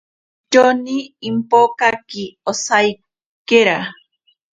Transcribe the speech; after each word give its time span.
Atyoni 0.45 0.97
impokaki 1.29 2.23
osaikera. 2.51 3.77